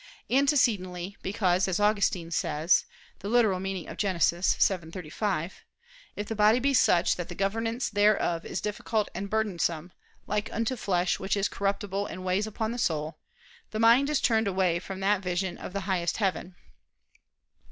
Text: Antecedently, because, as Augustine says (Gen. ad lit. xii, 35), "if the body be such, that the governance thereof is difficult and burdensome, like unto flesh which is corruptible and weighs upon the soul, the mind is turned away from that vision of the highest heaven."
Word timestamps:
Antecedently, 0.31 1.15
because, 1.21 1.67
as 1.67 1.79
Augustine 1.79 2.31
says 2.31 2.85
(Gen. 3.21 3.35
ad 3.35 3.45
lit. 3.45 3.93
xii, 4.01 4.89
35), 4.89 5.63
"if 6.15 6.27
the 6.27 6.35
body 6.35 6.57
be 6.57 6.73
such, 6.73 7.17
that 7.17 7.29
the 7.29 7.35
governance 7.35 7.87
thereof 7.87 8.43
is 8.43 8.61
difficult 8.61 9.09
and 9.13 9.29
burdensome, 9.29 9.91
like 10.25 10.51
unto 10.51 10.75
flesh 10.75 11.19
which 11.19 11.37
is 11.37 11.47
corruptible 11.47 12.07
and 12.07 12.25
weighs 12.25 12.47
upon 12.47 12.71
the 12.71 12.79
soul, 12.79 13.19
the 13.69 13.79
mind 13.79 14.09
is 14.09 14.19
turned 14.19 14.47
away 14.47 14.79
from 14.79 15.01
that 15.01 15.21
vision 15.21 15.55
of 15.59 15.71
the 15.71 15.81
highest 15.81 16.17
heaven." 16.17 16.55